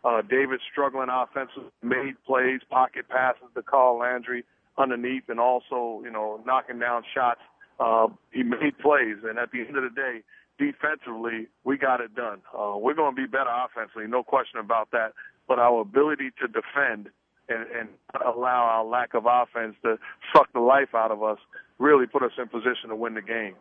Uh, 0.03 0.23
David 0.23 0.59
struggling 0.71 1.09
offensively, 1.11 1.69
made 1.83 2.15
plays, 2.25 2.61
pocket 2.71 3.07
passes 3.07 3.43
to 3.53 3.61
Carl 3.61 3.99
Landry 3.99 4.43
underneath, 4.79 5.23
and 5.29 5.39
also, 5.39 6.01
you 6.03 6.09
know, 6.09 6.41
knocking 6.43 6.79
down 6.79 7.03
shots. 7.13 7.41
Uh, 7.79 8.07
he 8.33 8.41
made 8.43 8.79
plays, 8.79 9.17
and 9.23 9.37
at 9.37 9.51
the 9.51 9.59
end 9.59 9.77
of 9.77 9.83
the 9.83 9.89
day, 9.89 10.23
defensively, 10.57 11.47
we 11.63 11.77
got 11.77 12.01
it 12.01 12.15
done. 12.15 12.41
Uh, 12.57 12.73
we're 12.75 12.95
going 12.95 13.15
to 13.15 13.21
be 13.21 13.27
better 13.27 13.51
offensively, 13.51 14.07
no 14.07 14.23
question 14.23 14.59
about 14.59 14.89
that. 14.91 15.13
But 15.47 15.59
our 15.59 15.81
ability 15.81 16.31
to 16.41 16.47
defend 16.47 17.09
and, 17.47 17.65
and 17.77 17.89
allow 18.25 18.63
our 18.63 18.85
lack 18.85 19.13
of 19.13 19.25
offense 19.27 19.75
to 19.83 19.97
suck 20.33 20.51
the 20.53 20.59
life 20.59 20.95
out 20.95 21.11
of 21.11 21.21
us 21.21 21.37
really 21.77 22.07
put 22.07 22.23
us 22.23 22.31
in 22.37 22.47
position 22.47 22.89
to 22.89 22.95
win 22.95 23.13
the 23.13 23.21
game. 23.21 23.55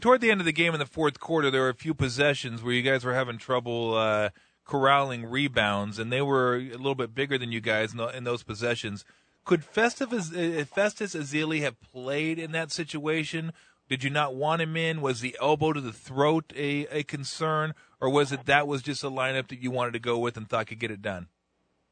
Toward 0.00 0.20
the 0.20 0.30
end 0.30 0.40
of 0.40 0.46
the 0.46 0.52
game 0.52 0.72
in 0.72 0.80
the 0.80 0.86
fourth 0.86 1.20
quarter, 1.20 1.50
there 1.50 1.62
were 1.62 1.68
a 1.68 1.74
few 1.74 1.92
possessions 1.92 2.62
where 2.62 2.72
you 2.72 2.82
guys 2.82 3.04
were 3.04 3.14
having 3.14 3.36
trouble 3.36 3.94
uh, 3.94 4.30
corralling 4.64 5.26
rebounds, 5.26 5.98
and 5.98 6.10
they 6.10 6.22
were 6.22 6.56
a 6.56 6.70
little 6.76 6.94
bit 6.94 7.14
bigger 7.14 7.36
than 7.36 7.52
you 7.52 7.60
guys 7.60 7.92
in, 7.92 7.98
the, 7.98 8.06
in 8.08 8.24
those 8.24 8.42
possessions. 8.42 9.04
Could 9.44 9.64
Festus, 9.64 10.32
uh, 10.32 10.64
Festus 10.72 11.14
Ezeli 11.14 11.60
have 11.60 11.80
played 11.80 12.38
in 12.38 12.52
that 12.52 12.70
situation? 12.70 13.52
Did 13.88 14.04
you 14.04 14.10
not 14.10 14.34
want 14.34 14.62
him 14.62 14.76
in? 14.76 15.02
Was 15.02 15.20
the 15.20 15.36
elbow 15.40 15.72
to 15.72 15.80
the 15.80 15.92
throat 15.92 16.52
a, 16.56 16.86
a 16.86 17.02
concern, 17.02 17.74
or 18.00 18.08
was 18.08 18.32
it 18.32 18.46
that 18.46 18.66
was 18.66 18.82
just 18.82 19.04
a 19.04 19.10
lineup 19.10 19.48
that 19.48 19.60
you 19.60 19.70
wanted 19.70 19.92
to 19.92 19.98
go 19.98 20.16
with 20.18 20.36
and 20.36 20.48
thought 20.48 20.68
could 20.68 20.78
get 20.78 20.90
it 20.90 21.02
done? 21.02 21.28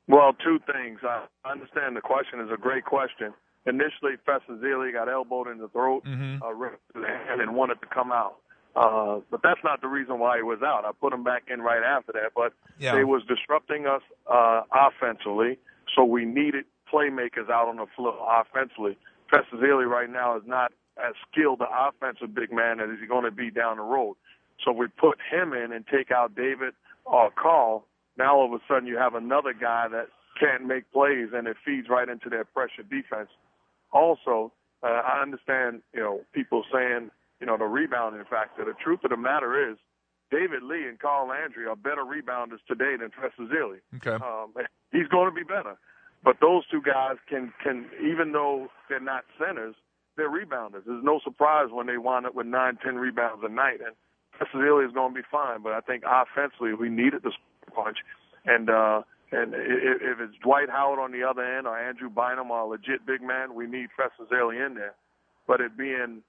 Well, 0.09 0.33
two 0.33 0.59
things. 0.73 1.01
I 1.05 1.27
understand 1.45 1.97
the 1.97 2.01
question 2.01 2.41
is 2.41 2.51
a 2.51 2.57
great 2.57 2.85
question 2.85 3.35
initially 3.67 4.13
Festus 4.25 4.57
Ezeli 4.63 4.93
got 4.93 5.09
elbowed 5.09 5.49
in 5.49 5.59
the 5.59 5.69
throat, 5.69 6.05
mm-hmm. 6.05 6.43
uh, 6.43 7.43
and 7.43 7.55
wanted 7.55 7.81
to 7.81 7.87
come 7.87 8.13
out. 8.13 8.37
Uh, 8.77 9.21
but 9.31 9.41
that's 9.43 9.61
not 9.65 9.81
the 9.81 9.89
reason 9.89 10.19
why 10.19 10.37
he 10.37 10.43
was 10.43 10.61
out. 10.63 10.85
I 10.85 10.93
put 10.93 11.13
him 11.13 11.25
back 11.25 11.45
in 11.53 11.61
right 11.61 11.83
after 11.83 12.13
that. 12.13 12.33
But 12.35 12.53
Yeah. 12.79 12.95
they 12.95 13.05
was 13.05 13.23
disrupting 13.25 13.87
us 13.87 14.03
uh, 14.31 14.63
offensively, 14.73 15.59
so 15.95 16.05
we 16.05 16.25
needed 16.25 16.65
playmakers 16.93 17.51
out 17.51 17.69
on 17.69 17.77
the 17.77 17.87
floor 17.97 18.15
offensively. 18.29 18.97
Festus 19.29 19.61
Ezeli 19.61 19.87
right 19.89 20.11
now 20.11 20.37
is 20.37 20.43
not 20.47 20.73
as 20.97 21.15
skilled 21.31 21.61
an 21.61 21.69
offensive 21.71 22.35
big 22.35 22.53
man 22.53 22.81
as 22.81 22.89
he's 22.99 23.09
going 23.09 23.25
to 23.25 23.31
be 23.31 23.51
down 23.51 23.77
the 23.77 23.83
road. 23.83 24.17
So 24.65 24.73
we 24.73 24.87
put 24.89 25.19
him 25.31 25.53
in 25.53 25.73
and 25.73 25.87
take 25.87 26.11
out 26.11 26.35
David 26.35 26.75
or 27.05 27.31
Carl. 27.31 27.87
Now 28.17 28.37
all 28.37 28.47
of 28.47 28.53
a 28.53 28.63
sudden 28.69 28.87
you 28.87 28.99
have 28.99 29.15
another 29.15 29.53
guy 29.53 29.89
that 29.89 30.09
can't 30.39 30.65
make 30.67 30.91
plays, 30.93 31.29
and 31.35 31.47
it 31.47 31.57
feeds 31.65 31.89
right 31.89 32.09
into 32.09 32.29
their 32.29 32.45
pressure 32.45 32.83
defense. 32.83 33.29
Also, 33.93 34.53
uh, 34.83 35.03
I 35.05 35.21
understand 35.23 35.83
you 35.93 36.01
know 36.01 36.21
people 36.33 36.65
saying 36.73 37.11
you 37.41 37.47
know 37.47 37.57
the 37.57 37.65
rebounding 37.65 38.25
factor. 38.29 38.65
The 38.65 38.75
truth 38.83 39.01
of 39.05 39.11
the 39.11 39.17
matter 39.17 39.71
is, 39.71 39.77
David 40.31 40.63
Lee 40.63 40.87
and 40.89 40.99
Carl 40.99 41.29
Landry 41.29 41.67
are 41.67 41.77
better 41.77 42.05
rebounders 42.05 42.61
today 42.69 42.97
than 42.99 43.11
Festus 43.11 43.51
Ezeli. 43.51 43.81
Okay. 43.97 44.23
Um, 44.25 44.55
he's 44.93 45.09
going 45.09 45.29
to 45.29 45.35
be 45.35 45.45
better. 45.45 45.77
But 46.23 46.37
those 46.41 46.67
two 46.71 46.83
guys 46.83 47.17
can 47.29 47.53
can 47.63 47.87
even 48.03 48.33
though 48.33 48.69
they're 48.89 49.01
not 49.01 49.25
centers, 49.39 49.75
they're 50.17 50.31
rebounders. 50.31 50.85
There's 50.87 51.05
no 51.05 51.21
surprise 51.25 51.69
when 51.71 51.87
they 51.87 51.97
wind 51.97 52.27
up 52.27 52.35
with 52.35 52.47
nine, 52.47 52.79
ten 52.85 52.97
rebounds 52.97 53.43
a 53.45 53.49
night. 53.49 53.81
And 53.85 53.97
Festus 54.39 54.61
Ezeli 54.61 54.87
is 54.87 54.93
going 54.93 55.15
to 55.15 55.21
be 55.21 55.27
fine. 55.31 55.63
But 55.63 55.73
I 55.73 55.81
think 55.81 56.05
offensively 56.07 56.75
we 56.75 56.91
needed 56.91 57.23
the 57.23 57.33
punch. 57.75 57.99
And 58.45 58.69
uh, 58.69 59.03
and 59.33 59.55
if, 59.55 60.21
it's 60.21 60.35
Dwight 60.43 60.69
Howard 60.69 60.99
on 60.99 61.13
the 61.13 61.23
other 61.23 61.43
end 61.43 61.67
or 61.67 61.79
Andrew 61.79 62.11
Bynum 62.11 62.51
a 62.51 62.65
legit 62.65 63.07
big 63.07 63.23
man, 63.23 63.55
we 63.55 63.67
need 63.67 63.89
Festus 63.97 64.27
Ezeli 64.33 64.65
in 64.65 64.75
there. 64.75 64.95
But 65.47 65.61
it 65.61 65.77
being 65.77 66.23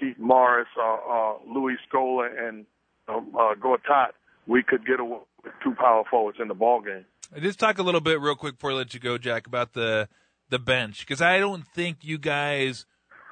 Markieff 0.00 0.18
Morris 0.18 0.68
or, 0.76 0.98
or 1.00 1.40
Luis 1.52 1.78
Scola 1.92 2.28
and 2.48 2.66
um, 3.08 3.34
uh, 3.34 3.54
Gortat, 3.54 4.12
we 4.46 4.62
could 4.62 4.86
get 4.86 5.00
away 5.00 5.18
with 5.42 5.52
two 5.62 5.74
power 5.74 6.04
forwards 6.10 6.38
in 6.40 6.48
the 6.48 6.54
ball 6.54 6.80
game. 6.80 7.04
Just 7.40 7.58
talk 7.58 7.78
a 7.78 7.82
little 7.82 8.00
bit 8.00 8.20
real 8.20 8.34
quick 8.34 8.54
before 8.54 8.72
I 8.72 8.74
let 8.74 8.94
you 8.94 9.00
go, 9.00 9.18
Jack, 9.18 9.46
about 9.46 9.72
the 9.72 10.08
the 10.50 10.58
bench 10.58 11.00
because 11.00 11.22
I 11.22 11.38
don't 11.38 11.66
think 11.66 11.98
you 12.02 12.18
guys 12.18 12.84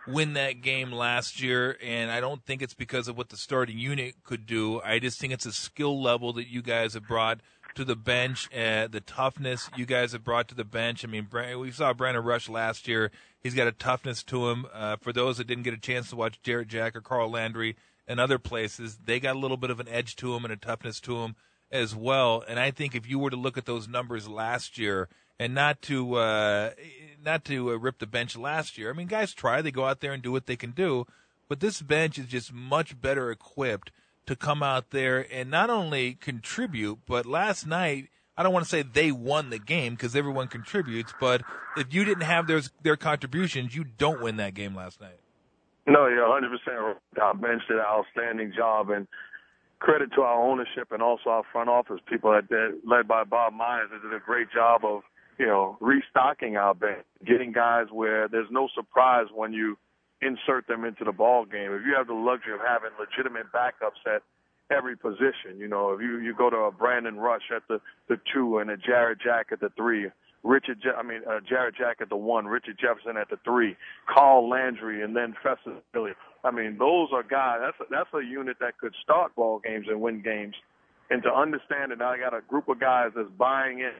win 0.06 0.32
that 0.32 0.62
game 0.62 0.90
last 0.90 1.42
year, 1.42 1.76
and 1.82 2.10
I 2.10 2.20
don't 2.20 2.44
think 2.44 2.62
it's 2.62 2.74
because 2.74 3.06
of 3.06 3.16
what 3.16 3.28
the 3.28 3.36
starting 3.36 3.78
unit 3.78 4.14
could 4.24 4.46
do. 4.46 4.80
I 4.80 4.98
just 4.98 5.20
think 5.20 5.32
it's 5.32 5.46
a 5.46 5.52
skill 5.52 6.02
level 6.02 6.32
that 6.32 6.48
you 6.48 6.62
guys 6.62 6.94
have 6.94 7.06
brought 7.06 7.40
to 7.74 7.84
the 7.84 7.96
bench, 7.96 8.48
uh, 8.52 8.86
the 8.86 9.02
toughness 9.04 9.70
you 9.76 9.86
guys 9.86 10.12
have 10.12 10.24
brought 10.24 10.48
to 10.48 10.54
the 10.54 10.64
bench. 10.64 11.04
I 11.04 11.08
mean, 11.08 11.28
we 11.58 11.70
saw 11.70 11.92
Brandon 11.92 12.24
Rush 12.24 12.48
last 12.48 12.86
year. 12.86 13.10
He's 13.42 13.54
got 13.54 13.66
a 13.66 13.72
toughness 13.72 14.22
to 14.24 14.48
him. 14.50 14.66
Uh, 14.72 14.96
for 14.96 15.12
those 15.12 15.38
that 15.38 15.46
didn't 15.46 15.64
get 15.64 15.74
a 15.74 15.78
chance 15.78 16.10
to 16.10 16.16
watch 16.16 16.42
Jarrett 16.42 16.68
Jack 16.68 16.94
or 16.94 17.00
Carl 17.00 17.30
Landry 17.30 17.76
and 18.06 18.20
other 18.20 18.38
places, 18.38 18.98
they 19.04 19.20
got 19.20 19.36
a 19.36 19.38
little 19.38 19.56
bit 19.56 19.70
of 19.70 19.80
an 19.80 19.88
edge 19.88 20.16
to 20.16 20.34
him 20.34 20.44
and 20.44 20.52
a 20.52 20.56
toughness 20.56 21.00
to 21.00 21.18
him 21.18 21.36
as 21.70 21.96
well. 21.96 22.44
And 22.46 22.60
I 22.60 22.70
think 22.70 22.94
if 22.94 23.08
you 23.08 23.18
were 23.18 23.30
to 23.30 23.36
look 23.36 23.56
at 23.56 23.66
those 23.66 23.88
numbers 23.88 24.28
last 24.28 24.78
year, 24.78 25.08
and 25.38 25.54
not 25.54 25.82
to 25.82 26.14
uh, 26.14 26.70
not 27.24 27.44
to 27.46 27.72
uh, 27.72 27.76
rip 27.76 27.98
the 27.98 28.06
bench 28.06 28.36
last 28.36 28.78
year. 28.78 28.90
I 28.90 28.92
mean, 28.92 29.08
guys 29.08 29.32
try; 29.32 29.60
they 29.60 29.72
go 29.72 29.86
out 29.86 30.00
there 30.00 30.12
and 30.12 30.22
do 30.22 30.30
what 30.30 30.46
they 30.46 30.56
can 30.56 30.70
do. 30.70 31.06
But 31.48 31.58
this 31.58 31.82
bench 31.82 32.16
is 32.16 32.26
just 32.26 32.52
much 32.52 33.00
better 33.00 33.30
equipped 33.30 33.90
to 34.26 34.36
come 34.36 34.62
out 34.62 34.90
there 34.90 35.26
and 35.32 35.50
not 35.50 35.70
only 35.70 36.14
contribute, 36.14 37.00
but 37.06 37.26
last 37.26 37.66
night. 37.66 38.08
I 38.34 38.42
don't 38.42 38.54
want 38.54 38.64
to 38.64 38.68
say 38.70 38.80
they 38.80 39.12
won 39.12 39.50
the 39.50 39.58
game 39.58 39.92
because 39.92 40.16
everyone 40.16 40.48
contributes, 40.48 41.12
but 41.20 41.42
if 41.76 41.92
you 41.92 42.02
didn't 42.02 42.22
have 42.22 42.46
their 42.46 42.62
their 42.82 42.96
contributions, 42.96 43.76
you 43.76 43.84
don't 43.84 44.22
win 44.22 44.36
that 44.38 44.54
game 44.54 44.74
last 44.74 45.02
night. 45.02 45.20
No, 45.86 46.06
you're 46.06 46.26
100 46.26 46.48
percent. 46.48 46.98
Our 47.20 47.34
bench 47.34 47.62
did 47.68 47.76
an 47.76 47.84
outstanding 47.84 48.54
job, 48.56 48.88
and 48.88 49.06
credit 49.82 50.10
to 50.14 50.22
our 50.22 50.40
ownership 50.40 50.92
and 50.92 51.02
also 51.02 51.28
our 51.28 51.42
front 51.50 51.68
office 51.68 52.00
people 52.08 52.30
that, 52.30 52.48
that 52.48 52.80
led 52.86 53.08
by 53.08 53.24
Bob 53.24 53.52
Myers 53.52 53.90
that 53.92 54.00
did 54.00 54.14
a 54.14 54.24
great 54.24 54.46
job 54.54 54.84
of 54.84 55.02
you 55.38 55.46
know 55.46 55.76
restocking 55.80 56.56
our 56.56 56.74
bench, 56.74 57.04
getting 57.26 57.52
guys 57.52 57.86
where 57.90 58.28
there's 58.28 58.50
no 58.50 58.68
surprise 58.74 59.26
when 59.34 59.52
you 59.52 59.76
insert 60.22 60.66
them 60.68 60.84
into 60.84 61.04
the 61.04 61.12
ball 61.12 61.44
game. 61.44 61.72
If 61.72 61.82
you 61.86 61.94
have 61.96 62.06
the 62.08 62.14
luxury 62.14 62.54
of 62.54 62.60
having 62.66 62.90
legitimate 62.98 63.46
backups 63.52 64.00
at 64.06 64.22
every 64.74 64.96
position, 64.96 65.58
you 65.58 65.68
know, 65.68 65.92
if 65.92 66.00
you 66.00 66.18
you 66.20 66.34
go 66.34 66.50
to 66.50 66.56
a 66.56 66.72
Brandon 66.72 67.16
Rush 67.16 67.50
at 67.54 67.62
the 67.68 67.80
the 68.08 68.18
two 68.34 68.58
and 68.58 68.70
a 68.70 68.76
Jarrett 68.76 69.18
Jack 69.20 69.48
at 69.52 69.60
the 69.60 69.70
three. 69.76 70.08
Richard, 70.44 70.80
Je- 70.82 70.90
I 70.98 71.02
mean, 71.04 71.22
uh, 71.30 71.40
Jarrett 71.48 71.76
Jack 71.76 71.98
at 72.00 72.08
the 72.08 72.16
one, 72.16 72.46
Richard 72.46 72.76
Jefferson 72.80 73.16
at 73.16 73.30
the 73.30 73.38
three, 73.44 73.76
Carl 74.12 74.48
Landry, 74.48 75.02
and 75.02 75.14
then 75.16 75.34
Festus 75.42 75.74
Ezeli. 75.94 76.12
I 76.44 76.50
mean, 76.50 76.78
those 76.78 77.10
are 77.12 77.22
guys. 77.22 77.60
That's 77.62 77.80
a, 77.80 77.84
that's 77.90 78.10
a 78.14 78.26
unit 78.28 78.56
that 78.60 78.78
could 78.78 78.94
start 79.02 79.34
ball 79.36 79.60
games 79.64 79.86
and 79.88 80.00
win 80.00 80.22
games. 80.22 80.54
And 81.10 81.22
to 81.24 81.30
understand 81.32 81.92
that 81.92 82.02
I 82.02 82.18
got 82.18 82.34
a 82.34 82.40
group 82.48 82.68
of 82.68 82.80
guys 82.80 83.10
that's 83.14 83.28
buying 83.38 83.80
in, 83.80 83.92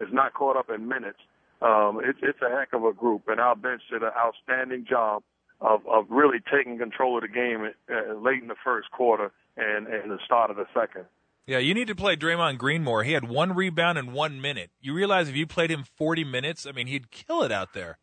is 0.00 0.12
not 0.12 0.34
caught 0.34 0.56
up 0.56 0.70
in 0.74 0.88
minutes. 0.88 1.18
Um, 1.62 2.00
it's 2.04 2.18
it's 2.22 2.38
a 2.42 2.50
heck 2.50 2.72
of 2.74 2.84
a 2.84 2.92
group, 2.92 3.24
and 3.28 3.40
our 3.40 3.56
bench 3.56 3.82
did 3.90 4.02
an 4.02 4.10
outstanding 4.18 4.86
job 4.88 5.22
of 5.60 5.86
of 5.86 6.06
really 6.10 6.38
taking 6.52 6.78
control 6.78 7.16
of 7.16 7.22
the 7.22 7.28
game 7.28 7.68
uh, 7.90 8.14
late 8.14 8.42
in 8.42 8.48
the 8.48 8.56
first 8.62 8.90
quarter 8.90 9.32
and 9.56 9.86
and 9.86 10.10
the 10.10 10.18
start 10.24 10.50
of 10.50 10.56
the 10.56 10.66
second. 10.74 11.06
Yeah, 11.46 11.58
you 11.58 11.74
need 11.74 11.86
to 11.86 11.94
play 11.94 12.16
Draymond 12.16 12.58
Green 12.58 12.82
more. 12.82 13.04
He 13.04 13.12
had 13.12 13.28
one 13.28 13.54
rebound 13.54 13.98
in 13.98 14.12
one 14.12 14.40
minute. 14.40 14.70
You 14.80 14.94
realize 14.94 15.28
if 15.28 15.36
you 15.36 15.46
played 15.46 15.70
him 15.70 15.84
40 15.84 16.24
minutes, 16.24 16.66
I 16.66 16.72
mean, 16.72 16.88
he'd 16.88 17.12
kill 17.12 17.44
it 17.44 17.52
out 17.52 17.72
there. 17.72 17.98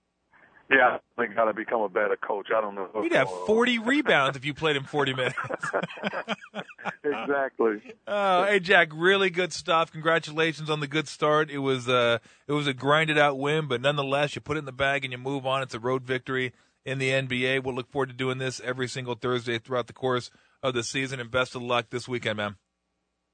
Yeah, 0.71 0.97
I 0.97 1.21
think 1.21 1.35
got 1.35 1.45
to 1.45 1.53
become 1.53 1.81
a 1.81 1.89
better 1.89 2.15
coach. 2.15 2.47
I 2.55 2.61
don't 2.61 2.73
know. 2.73 2.89
You'd 2.95 3.11
have 3.11 3.29
40 3.29 3.79
rebounds 3.79 4.37
if 4.37 4.45
you 4.45 4.53
played 4.53 4.77
him 4.77 4.85
40 4.85 5.13
minutes. 5.13 5.35
exactly. 7.03 7.81
Oh, 8.07 8.45
hey 8.45 8.61
Jack, 8.61 8.89
really 8.93 9.29
good 9.29 9.51
stuff. 9.51 9.91
Congratulations 9.91 10.69
on 10.69 10.79
the 10.79 10.87
good 10.87 11.09
start. 11.09 11.51
It 11.51 11.59
was 11.59 11.89
uh 11.89 12.19
it 12.47 12.53
was 12.53 12.65
a 12.65 12.73
grinded 12.73 13.17
out 13.17 13.37
win, 13.37 13.67
but 13.67 13.81
nonetheless, 13.81 14.35
you 14.35 14.41
put 14.41 14.55
it 14.55 14.59
in 14.59 14.65
the 14.65 14.71
bag 14.71 15.03
and 15.03 15.11
you 15.11 15.17
move 15.17 15.45
on. 15.45 15.61
It's 15.61 15.75
a 15.75 15.79
road 15.79 16.03
victory 16.03 16.53
in 16.85 16.99
the 16.99 17.09
NBA. 17.09 17.63
We'll 17.63 17.75
look 17.75 17.91
forward 17.91 18.09
to 18.09 18.15
doing 18.15 18.37
this 18.37 18.59
every 18.61 18.87
single 18.87 19.15
Thursday 19.15 19.59
throughout 19.59 19.87
the 19.87 19.93
course 19.93 20.29
of 20.61 20.73
the 20.73 20.83
season. 20.83 21.19
And 21.19 21.31
best 21.31 21.55
of 21.55 21.61
luck 21.61 21.87
this 21.89 22.07
weekend, 22.07 22.37
man. 22.37 22.55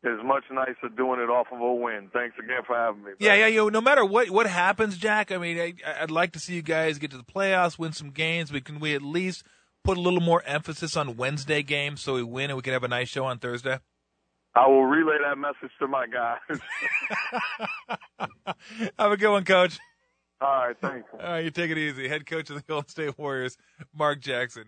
It's 0.01 0.23
much 0.23 0.43
nicer 0.49 0.87
doing 0.95 1.19
it 1.19 1.29
off 1.29 1.47
of 1.51 1.59
a 1.59 1.73
win. 1.73 2.09
Thanks 2.13 2.35
again 2.41 2.61
for 2.65 2.73
having 2.75 3.03
me. 3.03 3.11
Yeah, 3.19 3.33
yeah. 3.33 3.47
You 3.47 3.57
know, 3.57 3.69
no 3.69 3.81
matter 3.81 4.05
what 4.05 4.29
what 4.29 4.47
happens, 4.47 4.97
Jack. 4.97 5.29
I 5.29 5.37
mean, 5.37 5.59
I, 5.59 5.73
I'd 6.03 6.11
like 6.11 6.31
to 6.33 6.39
see 6.39 6.55
you 6.55 6.61
guys 6.61 6.99
get 6.99 7.11
to 7.11 7.17
the 7.17 7.23
playoffs, 7.23 7.77
win 7.77 7.91
some 7.91 8.11
games, 8.11 8.49
but 8.49 8.63
can 8.63 8.79
we 8.79 8.95
at 8.95 9.01
least 9.01 9.43
put 9.83 9.97
a 9.97 10.01
little 10.01 10.21
more 10.21 10.41
emphasis 10.45 10.95
on 10.95 11.17
Wednesday 11.17 11.63
games 11.63 11.99
so 11.99 12.13
we 12.13 12.23
win 12.23 12.49
and 12.49 12.55
we 12.55 12.61
can 12.61 12.71
have 12.71 12.85
a 12.85 12.87
nice 12.87 13.09
show 13.09 13.25
on 13.25 13.39
Thursday? 13.39 13.79
I 14.55 14.67
will 14.67 14.85
relay 14.85 15.17
that 15.27 15.37
message 15.37 15.71
to 15.79 15.87
my 15.87 16.07
guys. 16.07 16.59
have 18.97 19.11
a 19.11 19.17
good 19.17 19.31
one, 19.31 19.43
Coach. 19.43 19.77
All 20.41 20.47
right, 20.47 20.75
thanks. 20.81 21.07
All 21.13 21.19
right, 21.19 21.43
you 21.43 21.51
take 21.51 21.69
it 21.69 21.77
easy. 21.77 22.07
Head 22.07 22.25
coach 22.25 22.49
of 22.49 22.55
the 22.55 22.61
Golden 22.61 22.87
State 22.87 23.17
Warriors, 23.17 23.57
Mark 23.93 24.21
Jackson. 24.21 24.65